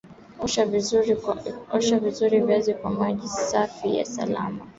[1.75, 4.65] Osha vizuri viazi kwa maji safi na salama